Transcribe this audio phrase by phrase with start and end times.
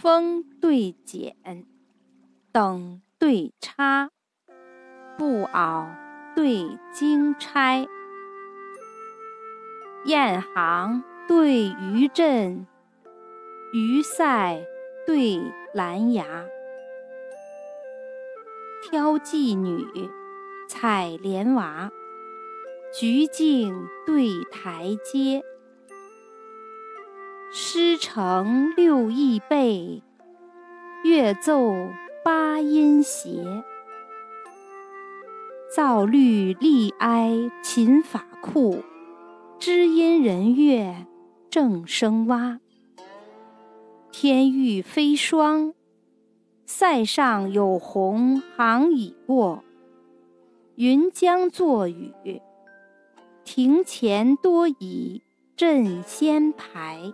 [0.00, 1.36] 风对剪，
[2.50, 4.08] 等对插，
[5.18, 5.88] 布袄
[6.34, 7.86] 对金钗，
[10.06, 12.64] 雁行对鱼阵，
[13.74, 14.64] 鱼塞
[15.06, 15.38] 对
[15.74, 16.46] 兰芽，
[18.90, 19.86] 挑妓女，
[20.66, 21.90] 采莲娃，
[22.98, 25.44] 菊径对台阶。
[27.52, 30.04] 诗成六艺备，
[31.02, 31.72] 乐奏
[32.24, 33.64] 八音谐。
[35.74, 38.84] 造律立哀琴法库，
[39.58, 41.06] 知音人乐
[41.50, 42.60] 正声蛙。
[44.12, 45.74] 天欲飞霜，
[46.66, 49.64] 塞上有鸿航已过。
[50.76, 52.40] 云将作雨，
[53.42, 55.20] 庭前多已
[55.56, 57.12] 阵仙牌。